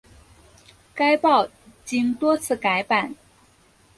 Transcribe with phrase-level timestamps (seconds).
[0.95, 1.47] 该报
[1.85, 3.13] 经多次改版。